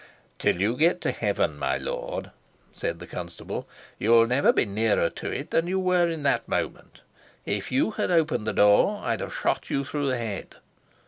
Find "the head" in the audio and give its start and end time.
10.07-10.55